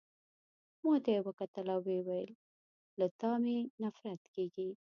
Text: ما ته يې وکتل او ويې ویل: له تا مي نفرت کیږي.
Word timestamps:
ما 0.83 0.95
ته 1.03 1.09
يې 1.15 1.19
وکتل 1.27 1.67
او 1.73 1.79
ويې 1.85 1.99
ویل: 2.07 2.31
له 2.99 3.05
تا 3.19 3.31
مي 3.43 3.57
نفرت 3.83 4.21
کیږي. 4.35 4.69